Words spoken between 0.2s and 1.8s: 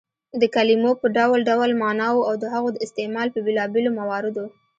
د کلیمو په ډول ډول